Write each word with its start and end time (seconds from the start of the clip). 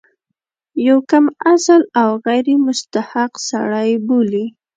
یو 0.87 0.97
کم 1.09 1.25
اصل 1.53 1.81
او 2.01 2.09
غیر 2.25 2.47
مستحق 2.65 3.31
سړی 3.49 3.91
بولي. 4.07 4.45